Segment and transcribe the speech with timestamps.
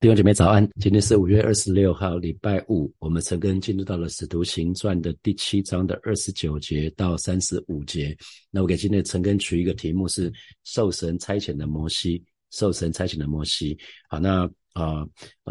[0.00, 2.90] 弟兄姐妹早安，今天是五月二十六号，礼拜五。
[3.00, 8.16] 我们陈根进入到了《使徒行传》的第七章的二十九节到三十五节。
[8.50, 10.32] 那我给今天的陈根取一个题目是
[10.64, 12.24] “受神差遣的摩西”。
[12.50, 13.76] 受神差遣的摩西。
[14.08, 15.06] 好，那啊，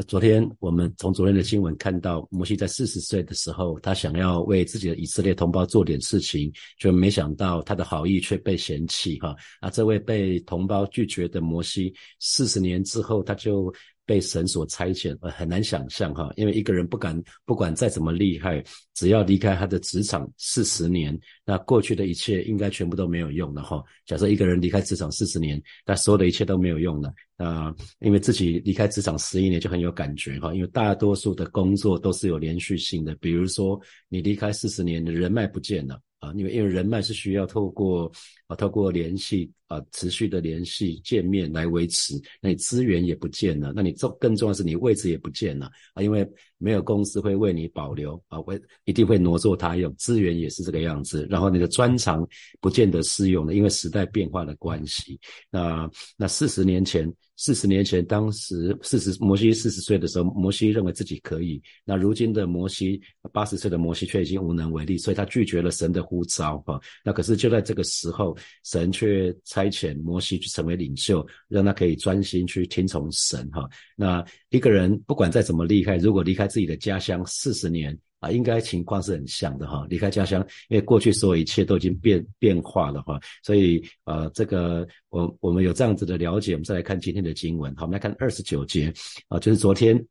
[0.08, 9.20] 昨天我们从昨天的新闻看到，摩西在四十岁的时候，他想要为自己的以色列同胞做点事情，就没想到他的好意却被嫌弃。
[9.20, 13.72] 哈，啊，这位被同胞拒绝的摩西，四十年之后，他就。
[14.10, 18.64] 被神所差遣，呃，很难想象哈，因为一个人不敢，不管再怎么厉害，
[18.96, 23.84] 只要离开他的职场四十年，那过去的一切应该全部都没有用了哈。
[24.08, 36.02] 假设一个人离开职场四十年，那所有的一切都没有用了，啊，因为自己离开职场十一年就很有感觉哈，因为大多数的工作都是有连续性的，比如说你离开四十年，人脉不见了。
[36.20, 38.12] 啊，因为因为人脉是需要透过
[38.48, 52.28] 啊，透过联系啊，持续的联系见面来维持，那你资源也不见了，那你重更重要是你位置也不见了啊，因为没有公司会为你保留啊，会一定会挪作他用，资源也是这个样子，然后你的专长
[52.60, 55.18] 不见得适用了，因为时代变化的关系。
[55.50, 57.10] 那那四十年前。
[57.42, 61.62] 四十年前，当时四十摩西四十岁的时候，摩西认为自己可以。
[61.86, 63.00] 那如今的摩西
[63.32, 66.58] 八十岁的摩西却已经无能为力，所以他拒绝了神的呼召。
[66.68, 69.34] 哈，那可是就在这个时候，神却
[69.68, 73.50] 遣摩西去成为领袖，让他可以专心去听从神。
[73.52, 77.98] 哈，那一个人不管再怎么厉害，如果离开自己的家乡四十年。
[78.22, 79.88] 啊，应该情况是很像的哈。
[79.90, 87.74] 离开家乡，因为过去所有一切都已经变变化了哈，所以呃，这个我我们有这样子的了解，我们再来看今天的经文。
[87.78, 88.94] 好，我们来看二十九节
[89.30, 90.06] 啊，就是昨天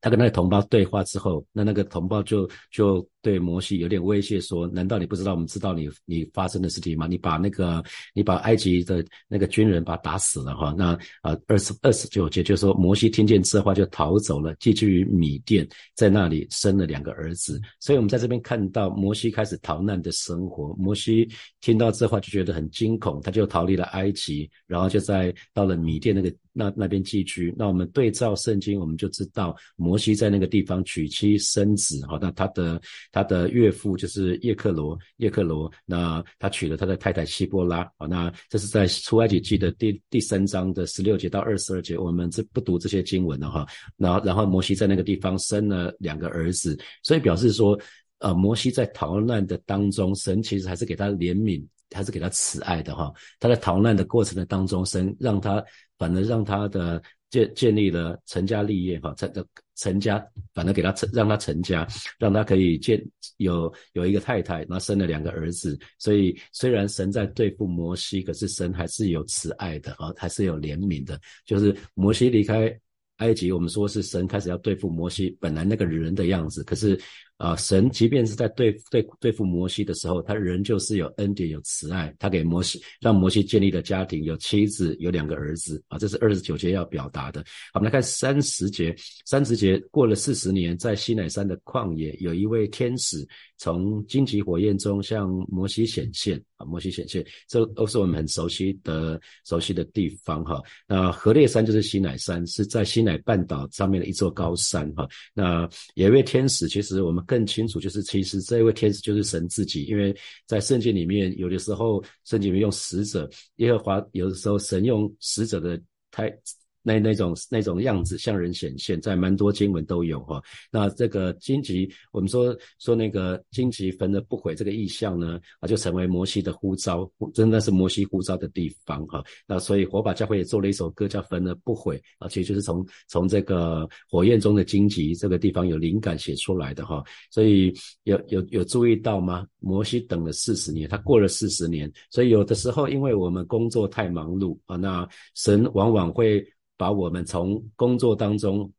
[0.00, 3.06] 他跟那个同胞对话之后，那那个同胞就就。
[3.22, 7.06] 对摩西有点威胁，说：“难道你不知道我们知道你你发生的事情吗？
[7.06, 10.74] 你把那个你把埃及的那个军人把他打死了哈？
[10.76, 17.60] 那啊二十二十九节就说摩西听见这话就逃走了，寄居于米甸，在那里生了两个儿子。
[17.78, 20.74] 所以我们在这边看到摩西开始逃难的生活。
[20.78, 21.28] 摩西
[21.60, 27.54] 听到这话就觉得很惊恐，他就逃离了埃及，然后就在到了米甸那个那那边寄居。
[27.54, 32.18] 那我们对照圣经，我们就知道摩西在那个地方娶妻生子哈。
[32.18, 32.80] 那他的。
[33.12, 43.66] 他的岳父就是叶克罗，叶克罗，那他娶了他的太太希波拉啊，那这是在出埃及记的第第三章的十六节到二十二节，我们这不读这些经文了哈。
[43.96, 47.78] 然后，然后摩西在那个地方生了两个儿子，所以表示说，
[48.18, 53.12] 呃，摩西在逃难的当中，神其实还是给他怜悯，还是给他慈爱的哈。
[53.38, 55.64] 他在逃难的过程的当中，神让他
[55.98, 57.02] 反而让他的。
[57.30, 59.32] 建建立了成家立业哈，成
[59.76, 61.86] 成家，反正给他成让他成家，
[62.18, 63.02] 让他可以建
[63.38, 65.78] 有有一个太太，然后生了两个儿子。
[65.98, 71.18] 所以虽然神在对付摩西，可是神还是有慈爱的啊，还是有怜悯的。
[71.46, 72.70] 就是摩西离开
[73.16, 77.00] 埃及，我们说是神开始要对付摩西本来那个人的样子，可是。
[77.40, 82.14] 啊，神即便是在对对对付摩西的时候，他仍旧是有恩典、有慈爱。
[82.18, 85.82] 他给摩西让摩西建立了家庭，有妻子，有两个儿子。
[85.88, 87.42] 啊，这是二十九节要表达的。
[87.72, 88.94] 我们来看三十节。
[89.24, 93.26] 三十节过了四十年，在西乃山的旷野，有一位天使
[93.60, 96.36] 从荆棘火焰中向摩西显现。
[96.56, 100.44] 啊，摩西显现，这都是我们很熟悉的熟悉的地方。
[100.44, 104.92] 哈，那河烈山就是西乃山，是在西乃半岛上面的一座高山。
[104.94, 107.20] 哈，那有一位天使，其实我们。
[107.26, 110.16] 更清楚，就是其实这一位天使就是神自己，因为
[110.46, 115.78] 在圣经里面，有的时候圣经里面用使者，耶和华有的时候神用使者的
[116.10, 116.34] 太。
[116.82, 120.42] 那那种那种样子向人显现，在蛮多经文都有哈。
[120.70, 129.22] 那这个荆棘，我们说说那个荆棘焚而不毁这个意象呢，啊，就成为摩西的呼召，真的是摩西呼召的地方哈。
[129.46, 137.04] 那所以火把教会也做了一首歌叫《焚而不毁》，啊，其实就是从从这个火焰中的荆棘这个地方有灵感写出来的哈。
[137.30, 137.74] 所以
[138.04, 139.46] 有有有注意到吗？
[139.58, 146.42] 摩西等了四十年，他过了四十年，所以有的时候因为我们工作太忙碌啊，那神往往会。
[146.80, 148.72] 把我们从工作当中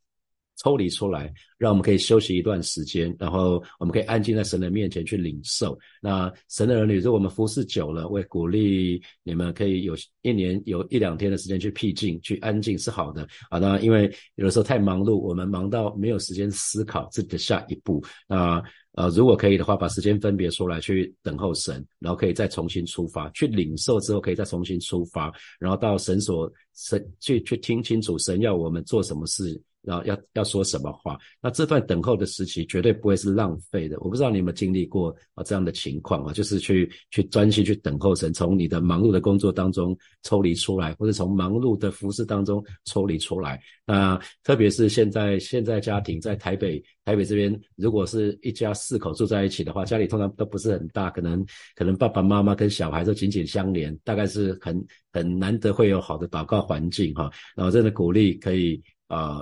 [0.61, 5.77] 抽离出来，让我们可以休息一段时间，然后我们可以安静在神的面前去领受。
[5.99, 13.57] 那神的儿女，如果我们服侍久了，会鼓励你们可以有一年有一两天的时间去僻静、去安静是好的啊。
[13.57, 18.03] 那因为有的时候太忙碌，我们忙到没有时间思考自己的下一步。
[18.27, 18.61] 那
[18.93, 31.17] 呃，如果可以的话，把时间分别出来去等候神，然后可以再重新出发，去领受之后可以再重新出发，然后到神所神去去听清楚神要我们做什么事然后要要说什么话。
[31.41, 33.99] 那这段等候的时期绝对不会是浪费的。
[34.01, 43.59] 我不知道你有没有经历过啊这样的情况啊，就是去去专心去等候神，从你的忙碌的工作当中抽离出来，或者从忙碌的服饰当中抽离出来。
[43.85, 51.43] 那特别是现在现在家庭在台北台北这边，如果是一家四口住在一起的话，家里通常都不是很大，可能
[51.75, 57.31] 可能爸爸妈妈跟小孩都紧紧相连，大概是很很难得会有好的祷告环境哈。
[57.55, 59.41] 然后真的鼓励可以啊。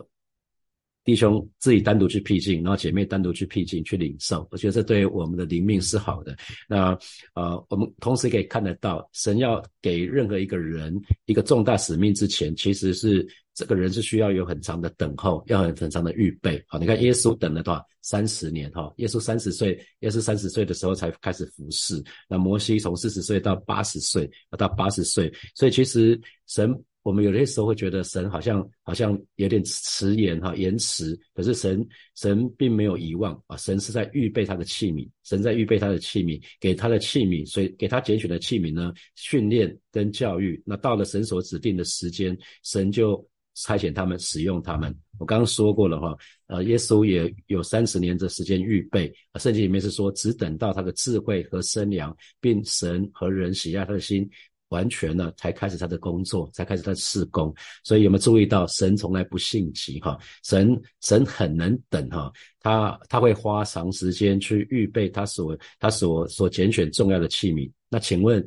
[1.10, 6.38] 弟兄自己单独去僻静，然后姐妹单独去僻静去领受，我觉得这对我们的灵命是好的。
[6.68, 6.96] 那
[7.34, 10.96] 呃，我们同时可以看得到，神要给任何一个人
[11.26, 16.64] 一个重大使命之前，其实是这个人是需要有很长的等候，要很很长的预备。
[16.68, 18.94] 好，你看耶稣等了多少三十年哈？
[18.98, 22.00] 耶稣三十岁，耶稣三十岁的时候才开始服侍。
[22.28, 26.72] 那摩西从四十岁到八十岁，到八十岁，所以其实神。
[27.02, 31.86] 我们有些时候会觉得神好像好像有点迟延哈延迟，可是神
[32.16, 43.26] 神并没有遗忘啊，神是在预备他的器皿，神在预备他的器皿，给他的器皿，所以给他拣选的器皿呢，训练跟教育，那到了神所指定的时间，神就
[43.56, 44.94] 差遣他们使用他们。
[45.18, 46.18] 我刚刚说过了哈，
[46.48, 54.30] 呃，耶稣也有三十年的时间预备，圣经里面是说只等到他的智慧和生良，并神和人喜爱他的心。
[54.70, 57.54] 完全呢，才开始他的工作，才开始他的事工。
[57.84, 60.18] 所以有没有注意到，神从来不性急哈？
[60.44, 67.70] 神神很能等哈，他他会花长时间去预备他所他所所拣选重要的器皿。
[67.90, 68.42] 那请问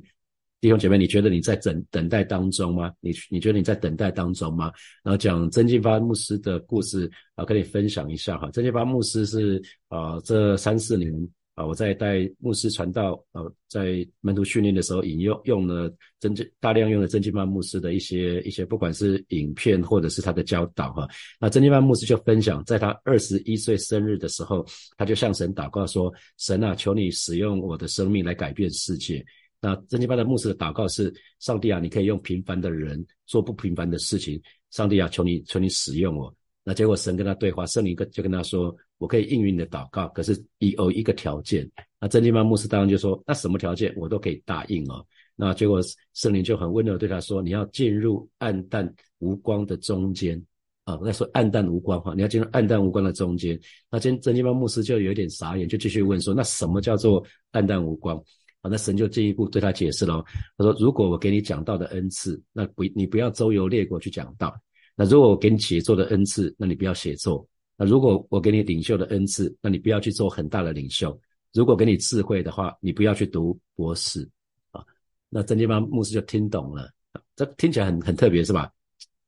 [0.61, 2.93] 弟兄姐妹，你觉得你在等等待当中吗？
[3.01, 4.73] 你你觉得你在等待当中吗？
[5.03, 8.49] 然后讲曾进发牧师的故事啊，跟你分享一下哈。
[8.53, 11.13] 曾进发牧师是啊，这三四年。
[11.55, 21.07] 啊，我在带牧师传道，呃，在门徒训练的时候，引用用了真经大量用了真经班牧师的一些一些，不管是影片或者是他的教导哈。
[21.39, 24.65] 那真经班牧师就分享，在他二十一岁生日的时候，
[24.97, 29.23] 他就向神祷告说：“神啊，求你使用我的生命来改变世界。”
[29.61, 34.41] 那真经班的牧师的祷告是：“上帝啊，你可以用平凡的人做不平凡的事情。
[34.71, 36.35] 上帝啊，求你求你使用我。”
[36.65, 38.75] 那结果神跟他对话，圣灵跟就跟他说。
[39.03, 41.69] 我可以应允你的祷告，可是以有一个条件。
[42.01, 45.05] 那真经班牧师当然就说：“那什么条件我都可以答应哦。”
[45.35, 45.81] 那结果
[46.15, 48.89] 圣灵就很温柔对他说：“你要进入暗淡
[49.19, 50.41] 无光的中间
[50.85, 53.59] 啊。”那说暗淡无光哈，你要进入暗淡无光的中间。
[53.91, 58.17] 那真真经班牧师就有点傻眼，就继续问说：“那什么叫做暗淡无光？”
[58.63, 60.25] 啊，那神就进一步对他解释了。
[60.57, 64.51] 他说：“如果我给你讲道的恩赐，那不你不要周游列国去讲道；
[64.95, 67.45] 那如果我给你写作的恩赐，那你不要写作。”
[67.85, 71.11] 如果我给你领袖的恩赐，那你不要去做很大的领袖；
[71.53, 74.29] 如果给你智慧的话，你不要去读博士
[74.71, 74.85] 啊。
[75.29, 76.91] 那曾经班牧师就听懂了，
[77.35, 78.71] 这听起来很很特别是吧？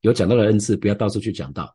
[0.02, 1.74] 有讲到的恩赐，不要到处去讲到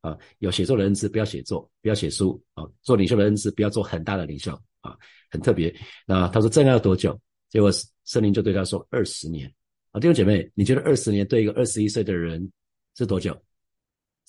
[0.00, 4.96] 啊；有写作的恩赐，不要写作，不要写书啊；做领袖的恩赐，不要做很大的领袖啊，
[5.30, 5.74] 很特别。
[6.06, 7.18] 那他说这样要多久？
[7.50, 7.70] 结果
[8.04, 9.52] 圣灵就对他说二十年
[9.92, 10.00] 啊。
[10.00, 12.50] 弟兄姐妹，你觉得二十年对一个二十一岁的人
[12.96, 13.36] 是多久？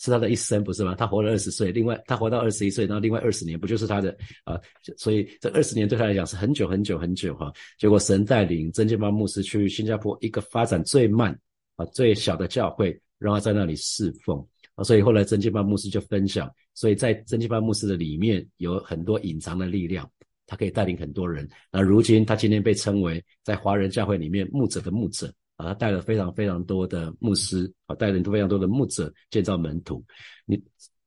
[0.01, 0.95] 是他的一生，不是吗？
[0.95, 4.59] 他活了二十岁，另外他活到二十一岁，然后另外二十年，不就是他的啊？
[4.97, 7.53] 所以这二十年对他来讲是很久很久很久哈。
[7.77, 11.39] 结果神带领曾建邦牧师去新加坡一个发展最慢
[11.75, 14.43] 啊最小的教会，让他在那里侍奉
[14.73, 14.83] 啊。
[14.83, 20.09] 所以后来曾建邦牧师就分享，所以在曾建邦牧师的里面有很多隐藏的力量，
[20.47, 21.47] 他可以带领很多人。
[21.71, 25.31] 那如今他今天被称为在华人教会里面牧者的牧者。
[25.63, 30.03] 他带了非常非常多的牧师，啊，带了非常多的牧者建造门徒。
[30.45, 30.61] 你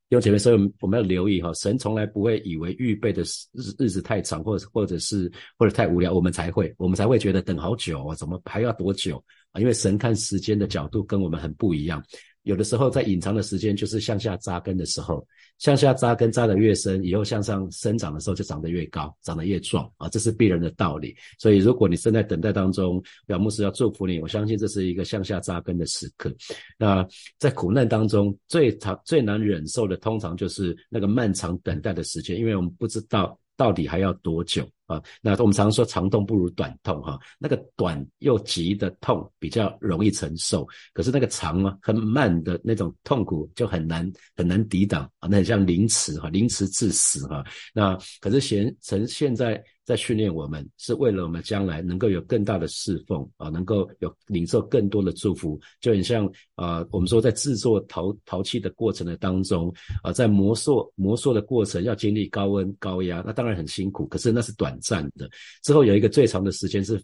[0.09, 9.17] 用前面所有我们要留意哈，神从来不会以为预备的日日子太长，或者或者是或者太无聊，我们才会我们才会觉得等好久啊，怎么还要多久
[9.51, 9.59] 啊？
[9.59, 12.03] 因为神看时间的角度跟我们很不一样，
[12.45, 15.23] 有的时候在隐藏的时间就是向下扎根的时候。
[15.57, 20.09] 向下扎根扎得越深，以后向上生长的时候就长得越高，长得越壮啊！
[20.09, 21.15] 这是必然的道理。
[21.39, 26.29] 所以，如果你正在等待当中，表牧师要祝福你，我相信这是一个向下扎根的时刻。
[26.77, 27.07] 那
[27.39, 34.67] 在苦难当中，最长最难忍受的，通常就是那个漫长等待的时间，因为我们不知道到底还要多久。
[34.85, 47.43] 啊，那我们常说长痛不如短痛哈，那个短又急的痛比较容易承受，可是那个长啊很慢的那种痛苦就很难很难抵挡啊，那很像凌迟哈，凌迟致死哈。
[47.73, 49.63] 那可是现呈现在。
[49.85, 55.57] 在训练我们，是为了我们将来能够有更大的侍奉啊，能够有领受更多的祝福。
[55.79, 59.73] 就很像啊，我们说在制作陶陶器的过程的当中
[60.03, 65.29] 啊，在磨塑磨塑的过程要经历高温高压，那当然很辛苦，可是那是短暂的。
[65.63, 67.01] 之后有一个最长的时间是。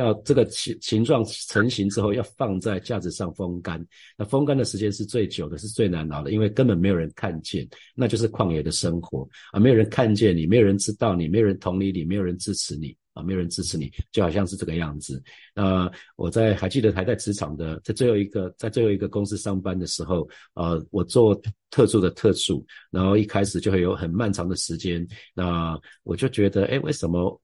[0.00, 3.84] 要这个形形状成型之后，要放在架子上风干。
[4.16, 9.60] 那风干的时间是最久的，是最难熬的，因为根本没有人看见，那就是旷野的生活啊！
[9.60, 13.22] 没有人看见你，没有人知道你，没有人同理你，没有人支持你啊！
[13.22, 15.22] 没有人支持你，就好像是这个样子。
[15.54, 21.40] 那我在还记得还在职场的，在最后一个在最后一个公司上班的时候，呃，我做
[21.70, 27.40] 特助的特助，然后一开始就会有很漫长的时间，那我就觉得，哎，为什么？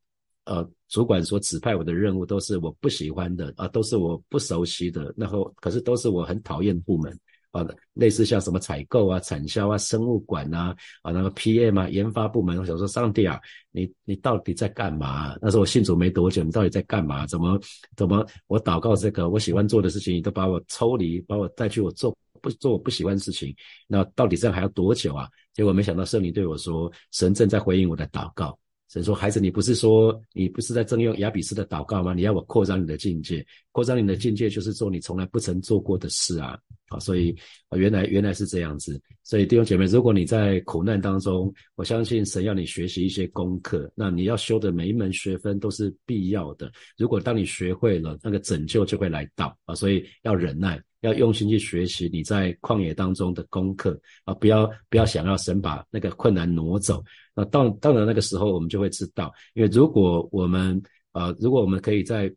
[0.46, 7.12] 呃，主管所指派我的任务都是我不喜欢的啊，都是我不熟悉的，然后可是都是我很讨厌的部门
[7.50, 13.40] 啊，类似像什么采购啊、产销啊、生物管啊啊，那个 PM 啊、研发部门，我想说上帝啊，
[13.72, 15.36] 你你到底在干嘛？
[15.42, 17.26] 那时候我信主没多久，你到底在干嘛？
[17.26, 17.60] 怎么
[17.96, 23.52] 怎么我祷告这个我喜欢做的事情，你都把我抽离，把我带去我做不做我不喜欢的事情？
[23.88, 25.28] 那到底这样还要多久啊？
[25.54, 28.56] 结果没想到圣灵对我说，神正在回应我的祷告。
[28.88, 32.14] 神说：“孩子，你不是说你不是在正用亚比斯的祷告吗？
[32.14, 36.56] 你要我扩张你的境界，扩张你的境界就是做你从来不曾做过的事啊！
[36.88, 37.36] 啊，所以，
[37.76, 39.00] 原来原来是这样子。
[39.24, 46.70] 所以弟兄姐妹，如果你在苦难当中，我相信神要你学习一些功课，那你要修的每一门学分都是必要的。
[46.96, 49.74] 如果当你学会了，那个拯救就会来到啊！
[49.74, 54.34] 所以要忍耐。”要用心去学习你在旷野当中的功课啊！
[54.34, 57.04] 不要不要想要神把那个困难挪走。
[57.36, 62.34] 那到到了那个时候，我们就会知道，因为如果我们呃，如果我们可以在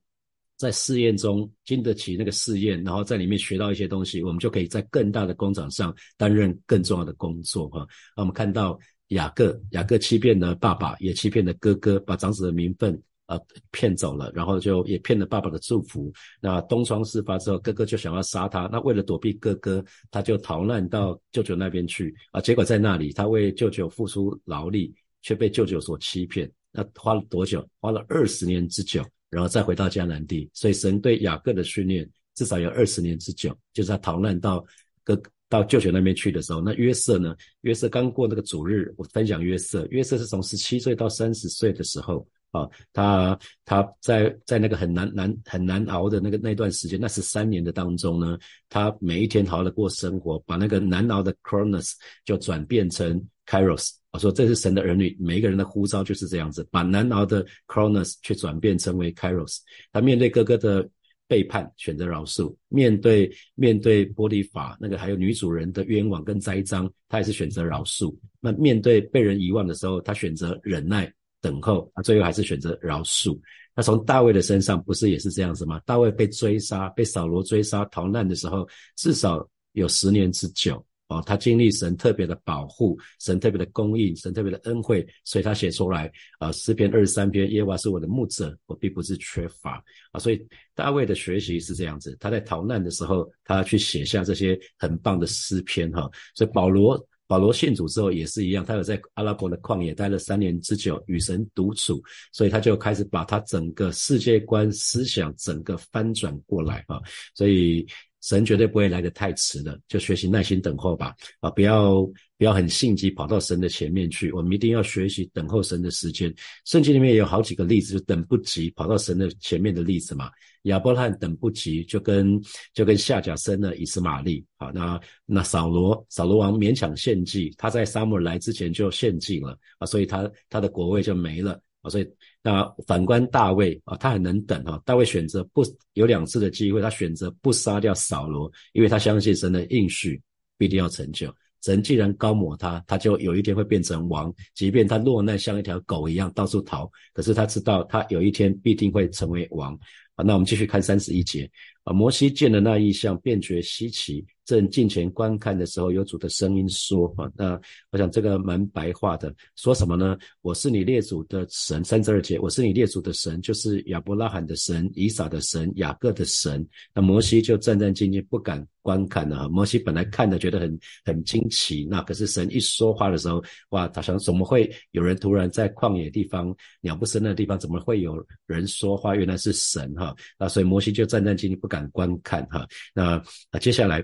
[0.57, 7.87] 在试验中经得起那个试验，然后在里面学到一些东西，我们就可以在更大的工厂上担任更重要的工作哈。
[8.15, 8.77] 那我们看到
[9.07, 13.01] 雅各，雅各欺骗了爸爸，也欺骗了哥哥，把长子的名分。
[13.29, 16.11] 呃，骗走了，然后就也骗了爸爸的祝福。
[16.41, 18.67] 那东窗事发之后，哥哥就想要杀他。
[18.71, 22.41] 那为了躲避哥哥，他就逃难到舅舅那边去啊。
[22.41, 26.51] 结果在那里，他为舅舅付出劳力，却被舅舅所欺骗。
[26.71, 27.63] 那花了多久？
[27.79, 30.49] 花了二十年之久，然后再回到迦南地。
[30.51, 34.65] 所以神对雅各的训练至少有二十年之久，就是他逃难到
[35.03, 36.61] 哥到舅舅那边去的时候。
[36.61, 37.35] 那约瑟呢？
[37.61, 39.85] 约瑟刚过那个主日，我分享约瑟。
[39.91, 42.27] 约瑟是从十七岁到三十岁的时候。
[42.51, 48.37] 啊，他他在在那个很难难很难熬的那个那段时间，那是三年的当中呢，
[48.69, 51.93] 他每一天好好的过生活，把那个难熬的 Cronus
[52.25, 53.91] 就转变成 Kairos。
[54.11, 59.59] 我说这是神的儿女，每一个人的呼召就是这样子，把难熬的 Cronus 去转变成为 Kairos。
[59.91, 60.89] 他面对哥哥的
[61.27, 68.11] 背叛，选择饶恕；面对面对玻璃法那个还有女主人的冤枉跟栽赃，他也是选择饶恕。
[68.39, 71.13] 那面对被人遗忘的时候，他选择忍耐。
[71.41, 73.39] 等候，他最后还是选择饶恕。
[73.75, 75.79] 那从大卫的身上不是也是这样子吗？
[75.85, 78.67] 大卫被追杀，被扫罗追杀逃难的时候，
[78.97, 81.23] 至少有十年之久哦。
[81.25, 89.81] 他经历神特别的保护，神特别的供应，神特别的恩惠，所以他写出来啊诗篇二十三篇，耶和华是我的牧者，我并不是缺乏
[90.11, 90.19] 啊。
[90.19, 96.09] 所以大卫的学习是这样子，他在逃难的时候，他去写下这些很棒的诗篇哈。
[96.35, 97.01] 所以保罗。
[97.29, 106.99] 保罗信主之后也是一样，他有在阿拉伯的旷野待了三年之久，与神独处，所以他就开始把他整个世界观、思想整个翻转过来啊！
[107.35, 107.85] 所以
[108.21, 111.49] 神绝对不会来得太迟的，就学习耐心等候吧啊！
[111.49, 112.01] 不要
[112.37, 116.33] 不要很性急跑到神的前面去，我们一定要学习等候神的时间。
[116.65, 120.29] 圣经里面有好几个例子，就等不及跑到神的前面的例子嘛。
[120.63, 122.37] 亚伯拉罕等不及，就跟
[122.73, 124.45] 就跟夏甲生了以斯玛利。
[124.57, 131.89] 好，那那扫罗扫罗王勉强献祭，他在沙漠来之前就献祭了啊，所以他他的国位就没了啊。
[131.89, 132.07] 所以
[132.41, 134.81] 那反观大卫啊，他很能等啊。
[134.85, 140.21] 大卫选择不有两次的机会，他选择不杀掉扫罗，因为他相信神的应许
[140.57, 141.33] 必定要成就。
[141.61, 149.77] 神既然高抹他，他就有一天会变成王，即便他落难像一条狗一样到处逃，可是他知道他有一天必定会成为王。
[150.15, 151.49] 那我们继续看三十一节
[151.83, 154.25] 啊，摩西见了那异象，便觉稀奇。
[154.49, 160.17] 正近前观看的时候，有主的声音说：“啊，那我想这个蛮白话的，说什么呢？
[160.41, 166.67] 我是你列祖的神，三十二节，我是你列祖的神，就是亚伯拉罕的神、以撒的神、雅各的神。
[166.95, 169.47] 那摩西就战战兢兢，不敢观看了。
[169.49, 176.51] 摩西本来看的觉得很很惊奇，那可是神一说话的时候，哇，他想怎么会有人突然在旷野地方、
[176.81, 178.15] 鸟不生的地方，怎么会有
[178.47, 179.15] 人说话？
[179.15, 180.15] 原来是神哈。
[180.39, 182.67] 那所以摩西就战战兢兢，不敢观看哈。
[182.95, 184.03] 那那接下来。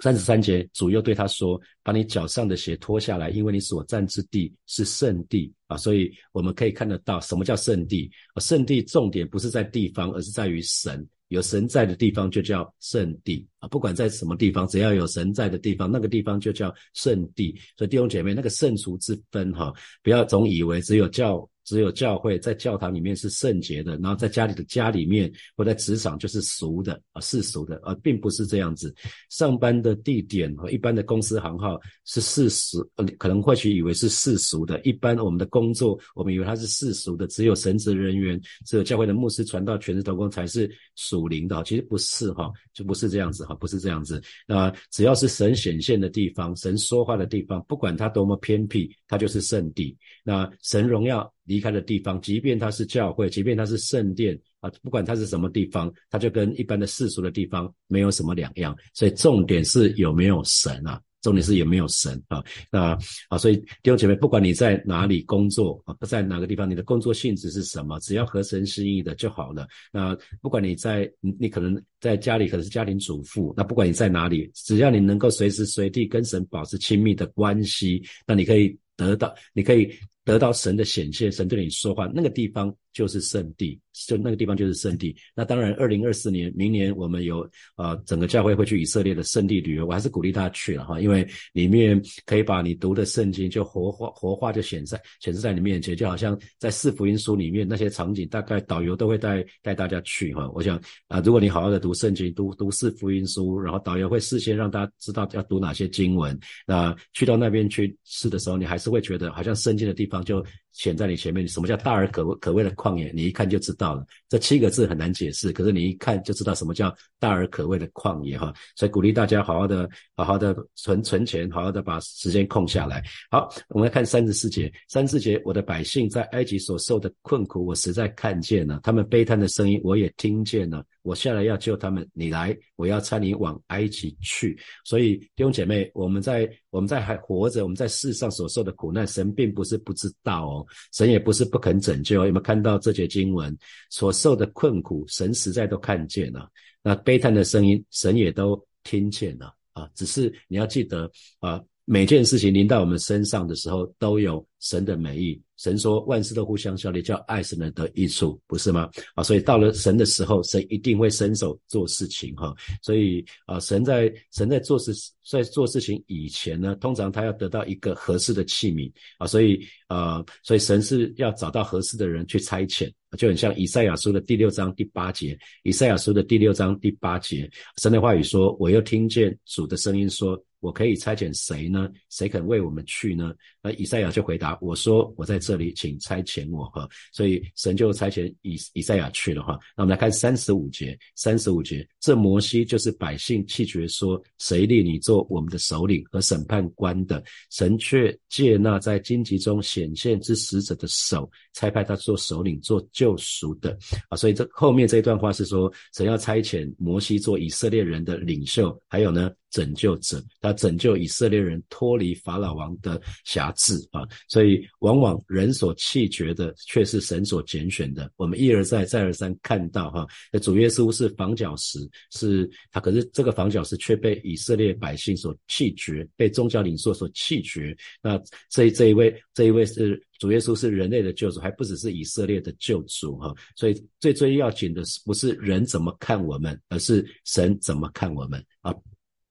[0.00, 8.40] 三十三节，主又对他说：“把你脚上的鞋脱下来，因为你所站之地是圣地啊！”所以我们可以看得到，什么叫圣地啊？
[8.40, 11.06] 圣地重点不是在地方，而是在于神。
[11.28, 13.68] 有神在的地方就叫圣地啊！
[13.68, 17.58] 不管在什么地方，只要有神在的地方，那个地方就叫圣地。
[17.76, 19.72] 所以弟兄姐妹，那个圣俗之分哈，
[20.02, 21.48] 不要总以为只有叫。
[21.72, 28.94] 只有教会在教堂里面是圣洁的，然后在家里的家里面或在职场就是俗的啊世俗的，而并不是这样子。
[29.30, 32.86] 上班的地点和一般的公司行号是世俗，
[33.18, 34.78] 可能或许以为是世俗的。
[34.82, 41.62] 一般我们的工作，我们以为它是世俗的，只有神职人员，只有教会的牧师、传道、全职同工才是属灵的。
[41.64, 44.22] 其实不是哈，就不是这样子哈，不是这样子。
[44.46, 49.96] 那只要是神显现的地方，神说话的地方，不管它多么偏僻，它就是圣地。
[50.22, 58.76] 那神荣耀离开的地方，即便它是教会，即便它是圣殿啊，不管它是什么地方，它就跟一般的世俗的地方没有什么两样。
[58.94, 61.00] 所以重点是有没有神啊。
[61.22, 62.42] 重点是有没有神啊？
[62.68, 69.64] 那啊，所以弟兄姐妹，不管你在哪里工作啊，不在哪个地方，你的工作性质是什么，只要合神心意的就好了。
[69.92, 79.94] 那不管你在你你可能在家里可能是家庭主妇，那不管你在哪里，只要你能够随时随地跟神保持亲密的关系，那你可以得到，你可以。
[80.24, 85.16] 得到神的显现，神对你说话，那个地方就是圣地，就那个地方就是圣地。
[85.34, 100.48] 那当然，二零二四年，明年我们有啊，整个教会会去以色列的圣地旅游，我还是鼓励大家去了哈，因为里面可以把你读的圣经就活化活化就显在显示在你面前，就好像在四福音书里面那些场景，大概导游都会带带大家去哈。
[100.54, 110.02] 我想啊，如果你好好的读圣经，读读四福音书，然后导游会事先让大家知道要读哪些经文，那去到那边去试的时候，你还是会觉得好像圣经的地。
[110.12, 111.46] 方就显在你前面。
[111.46, 113.12] 什么叫大而可可畏的旷野？
[113.14, 114.04] 你一看就知道了。
[114.28, 118.52] 这七个字很难解释，可是你一看就知道什么叫大而可畏的旷野哈。
[118.76, 123.02] 所以鼓励大家好好的、好好的存存钱，好好的把时间空下来。
[123.30, 124.72] 好，我们来看三十四节。
[124.88, 130.84] 三十四节，我的百姓在埃及所受的困苦，我实在看见了；他们悲叹的声音，我也听见了。
[131.02, 134.58] 我下来要救他们，你来，我要差你往埃及去。
[134.84, 142.24] 所以弟兄姐妹，我们在我们在还活着，我们在世上所受的苦难，神并不是不知道哦，神也不是不肯拯救。
[142.24, 143.56] 有没有看到这节经文
[143.90, 146.48] 所受的困苦，神实在都看见了。
[146.82, 149.88] 那悲叹的声音，神也都听见了啊。
[149.94, 155.40] 只是你要记得啊，每件事情临到我们身上的时候，都有神的美意。
[155.56, 158.88] 神说万事都互相效力，叫爱神的得益处，不是吗？
[159.14, 162.54] 啊，所以到了神的时候，神一定会伸手做事情哈。
[162.82, 164.92] 所以啊，神在神在做事
[165.28, 175.36] 在做事情以前呢，通常他要得到一个合适的器皿啊，所以啊，所以神是要找到合适的人去差遣，就很像以赛亚书的第六章第八节。
[175.64, 181.90] 以赛亚书的第六章第八节，神的话语说：“我又听见主的声音说。”我可以差遣谁呢？
[182.08, 183.34] 谁肯为我们去呢？
[183.60, 189.42] 那以赛亚就回答我说：“我在这里，请差遣我。”哈，所以神就差遣以以赛亚去了。
[189.42, 203.76] 哈，那我们来看三十五节，三十五节，这摩西就是百姓弃绝说：“谁立你做我们的首领和审判官的？”神却借那在荆棘中显现之使者的手，差派他做首领，做救赎的。
[204.08, 209.30] 啊，所以这后面这一段话是说，神要差遣摩西做以色列人的领袖，还有呢。
[209.52, 214.00] 拯救者，他拯救以色列人脱离法老王的辖制啊！
[214.26, 218.10] 所以往往人所弃绝的，却是神所拣选的。
[218.16, 220.06] 我们一而再、再而三看到哈，
[220.40, 221.78] 主耶稣是房角石，
[222.12, 227.76] 是他，可是这个房角石却被以色列百姓所弃绝，被宗教领袖所弃绝。
[228.02, 233.34] 那这这一位，这一位是主耶稣，是人类的救主，还不只是以色列的救主哈！
[233.56, 238.72] 所以最最要紧的是，不是人怎么看我们，而是神怎么看我们啊！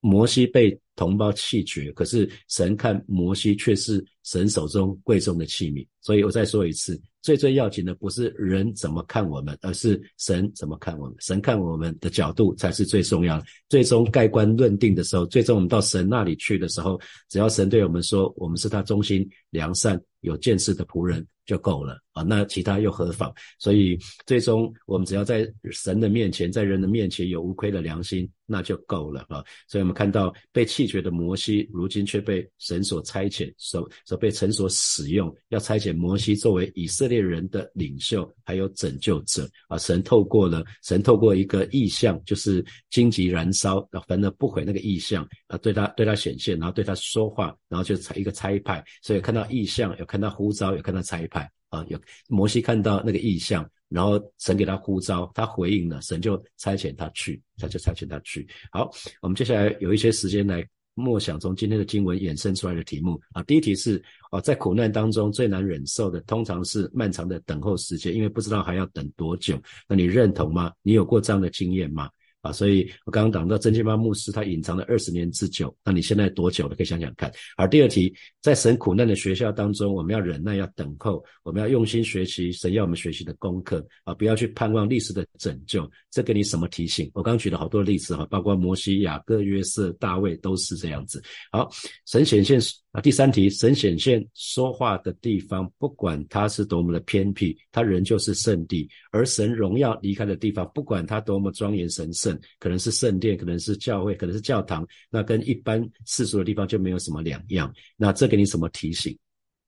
[0.01, 5.87] 摩西被同胞弃绝，可是神看摩西却是神手中贵重的器皿。
[6.01, 11.15] 所以我再说一次，最最要紧的不是人怎么看我们，而是神怎么看我们。
[11.19, 13.45] 神看我们的角度才是最重要的。
[13.69, 20.01] 最终盖棺论定的时候，最终我们到神那里去的时候，只要神对我们说，我们是他忠心良善。
[20.21, 23.33] 有见识的仆人就够了啊，那其他又何妨？
[23.57, 29.43] 所以最终我们只要在神的面前，在人的面前有无愧的良心，那就够了啊。
[29.67, 39.75] 所以我们看到被弃绝的摩西，如今却被神所差遣，所所被神所使用，要差遣摩西作为以色列人的领袖，还有拯救者啊。
[39.79, 48.83] 神透过了神透过一个意象，就是荆棘燃烧，啊焚而不毁那个意象啊，对他对他显现，然后对他说话，然后就一个差派。
[49.01, 50.05] 所以看到意象有。
[50.11, 58.45] 看到呼召，有看到差派啊，有摩西看到那个意象，然后神给他呼召，他回应了，神就差遣他去，他就差遣他去。
[58.71, 63.41] 好，我们接下来有一些时间来默想从今天的经文衍生出来的题目啊。
[63.43, 69.57] 第一题是啊，在苦难当中最难忍受的，通常是漫长的等候时间，因为不知道还要等多久。
[69.87, 70.73] 那你认同吗？
[70.81, 72.09] 你有过这样的经验吗？
[72.41, 72.51] 啊。
[72.51, 76.75] 所以我刚刚讲到真金巴牧师他隐藏了二十年之久，那你现在多久了？
[76.75, 77.31] 可以想想看。
[77.57, 85.89] 而第二题，在神苦难的学校当中，我们要忍耐，要等候，我们要用心学习神要我们学习的功课啊，不要去盼望历史的拯救。
[86.09, 87.09] 这给你什么提醒？
[87.13, 91.21] 我刚刚举了好多例子哈，包括摩西、雅各、约瑟、大卫都是这样子。
[91.51, 91.69] 好，
[92.05, 92.59] 神显现
[92.91, 107.73] 啊，第三题，神显现说话的地方，不管它是多么的偏僻，它仍旧是圣地；而神荣耀离开的地方，不管它多么庄严神圣，可能是圣殿，可能是教会，可能是教堂，那跟一般世俗的地方就没有什么两样。
[107.95, 109.17] 那这给你什么提醒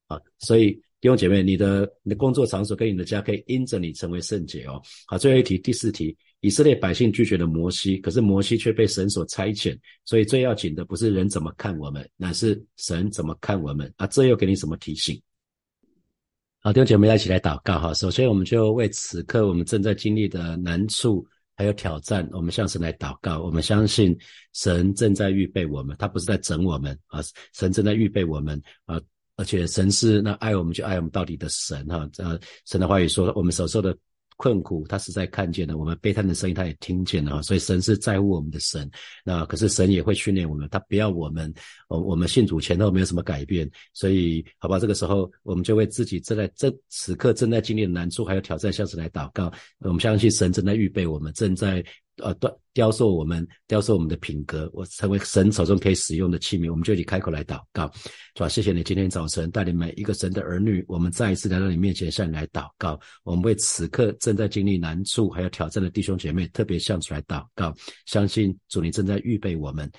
[0.08, 0.20] 啊？
[0.40, 4.82] 所以弟兄姐妹，你的你的工作场所跟你的家可以因着你成为圣洁哦。
[5.08, 6.14] 好，最后一题，第四题。
[6.44, 14.06] 以色列百姓拒绝了摩西，可是摩西却被神所差遣，所以最要紧的不是人怎么看我们，乃是神怎么看我们啊！
[14.08, 15.18] 这又给你什么提醒？
[16.60, 17.94] 好，弟兄姐妹，一起来祷告哈。
[17.94, 21.26] 首先，我们就为此刻我们正在经历的难处
[21.56, 23.42] 还有挑战，我们向神来祷告。
[23.42, 24.14] 我们相信
[24.52, 27.22] 神正在预备我们，他不是在整我们啊，
[27.54, 29.00] 神正在预备我们啊，
[29.38, 32.06] 而且神是那爱我们就爱我们到底的神哈。
[32.18, 33.98] 呃，神的话语说，我们所受的。
[34.38, 37.42] 困苦，他实在看见了；我们悲叹的声音，他也听见了。
[37.44, 38.90] 所以神是在乎我们的神。
[39.24, 41.54] 那可是神也会训练我们，他不要我们，
[41.88, 43.70] 我我们信主前后没有什么改变。
[43.94, 49.52] 所以，好吧，这个时候我们就为自己正在这此刻正在经历的难处还有挑战，向神来祷告。
[49.80, 51.84] 我们相信神正在预备我们，正在。
[52.18, 57.92] 呃，雕雕塑我们，雕塑我们的品格，我成为神手中可以使用的器皿，我们就以开口来祷告，
[58.36, 58.48] 是吧？
[58.48, 63.00] 谢谢你今天早晨带领每一个神的儿女，我们再一次来到你面前向你来祷告。
[63.24, 67.74] 我们为此刻正在经历难处还有挑战的弟兄姐妹，特别向出来祷告，
[68.06, 69.92] 相信主你正在预备我们。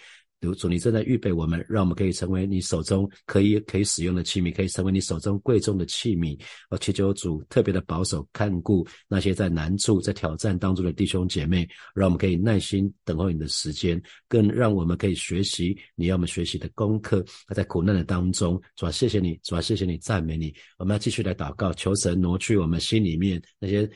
[0.53, 6.37] 主，你正在预备我们，让我们可以成为你手中可以可以使用的器皿，可以成为你手中贵重的器皿。
[6.71, 17.25] 我祈求主特别的保守看顾那些在难处、在挑战当中的弟兄姐妹，让我们可以耐心等候你的时间，更让我们可以学习你要我们学习的功课。
[17.55, 20.55] 在苦难的当中，主啊，谢谢你，主啊，谢谢你，赞美你。
[20.79, 23.89] 我们要继续来祷告，求神挪去我们心里面那些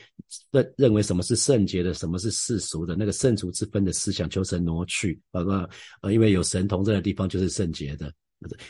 [0.51, 5.69] 认认为什么是圣洁的，什么是世俗的那个圣俗之分的思想，求神挪去，包括
[6.01, 6.38] 呃，因为有。
[6.39, 8.11] 有神同在的地方就是圣洁的，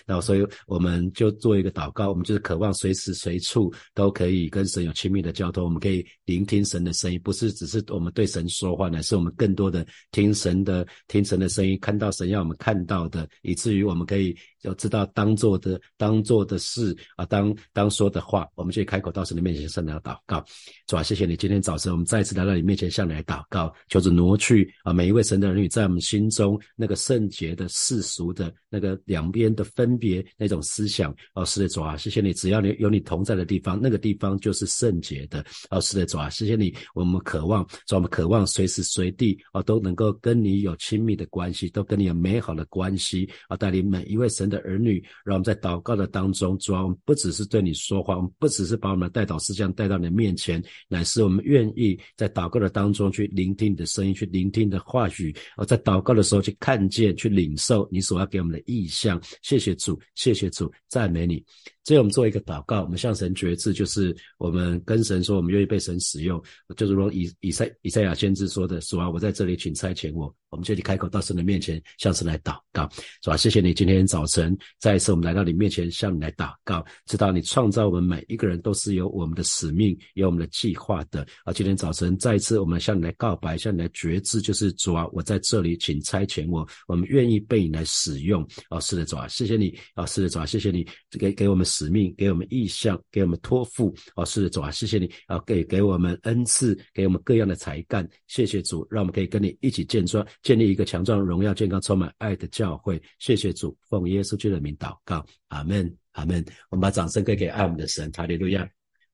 [0.05, 14.35] 那所以我们就做一个祷告，我们就是渴望随时随处都可以跟神有亲密的交通，我们可以聆听神的声音，不是只是我们对神说话，乃是我们更多的听神的听神的声音，看到神要我们看到的，以至于我们可以。
[14.63, 20.43] 要知道当做的当做的事啊，当当说的话，我们就开口到神的面前，向来祷告，
[20.85, 31.15] 主啊，谢谢你今天早晨，我们再次来到你面前，向你来祷告，求主挪去啊每一位神的儿女在我们心中那个圣洁的世俗的那个两边的分别那种思想。
[31.33, 35.45] 哦，是的主啊，谢谢你，只要你有你同在的地方，那个地方就是圣洁的。
[35.69, 44.48] 哦，是的主啊，谢谢你，我们渴望，主我们渴望随时随地啊都能够跟你有亲密的关系，都跟你有美好的关系啊，带领每一位神。
[44.49, 59.21] 的儿女，让我们在祷告的当中，主要我们不只是对你说话，我们不只是把我们的带导事项带到你的面前，乃是我们愿意在祷告的当中去聆听你的声音，去聆听你的话语，而在祷告的时候去看见、去领受你所要给我们的意向。
[59.41, 61.43] 谢谢主，谢谢主，赞美你。
[61.89, 66.39] 所以我们做一个祷告，我们向神决志，就是我们跟神说，我们愿意被神使用，
[66.77, 70.31] 就是说以以赛以赛亚先知说的，主啊，我在这里，请差遣我。
[70.51, 72.89] 我们就去开口到神的面前，向神来祷告，
[73.23, 73.37] 是吧？
[73.37, 81.21] 谢谢你今天早晨再一次我们来到你面前，向你来祷告，知道你创造我们每一个人都是有我们的使命，有我们的计划的。
[81.43, 88.43] 啊，今天早晨再一次我们向你来告白，向你来决志，就是主啊，我在这里，请差遣我，我们愿意被你来使用。
[88.69, 89.77] 啊，是的，主啊，谢谢你。
[89.93, 93.95] 啊，是的，主啊，谢谢你给给我们 使命，给我们意向，给我们托付。
[94.15, 95.09] 哦，是的，主啊，谢谢你。
[95.27, 98.07] 啊，给给我们恩赐，给我们各样的才干。
[98.27, 100.25] 谢谢主，让我们可以跟你一起建装。
[100.41, 103.01] 建立一个强壮、荣耀、健康、充满爱的教会。
[103.19, 106.43] 谢谢主，奉耶稣基督的名祷告，阿门，阿门。
[106.69, 108.69] 我们把掌声给给爱我们的神，哈利路亚。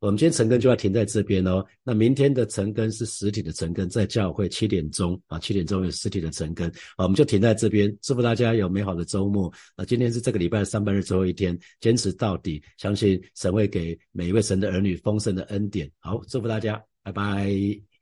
[0.06, 1.66] 我们今天晨更就要停在这边哦。
[1.84, 7.92] 那明天的晨更是实体的晨更，在教会七点钟啊，七点钟有实体的晨更啊，我们就停在这边。
[8.04, 9.84] 祝福大家有美好的周末啊！
[9.84, 15.90] 今天是这个礼拜的上班日最后一天，坚持到底，相信神会给每一位神的儿女丰盛的恩典。
[15.98, 17.95] 好，祝福大家，拜拜。